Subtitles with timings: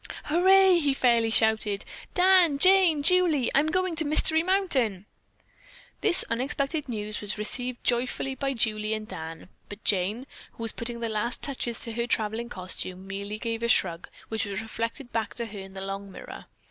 [0.23, 1.85] "Hurray!" he fairly shouted.
[2.15, 5.05] "Dan, Jane, Julie, I'm going to Mystery Mountain!"
[6.01, 11.01] This unexpected news was received joyfully by Julie and Dan, but Jane, who was putting
[11.01, 15.35] the last touches to her traveling costume, merely gave a shrug, which was reflected back
[15.35, 16.45] to her in the long mirror.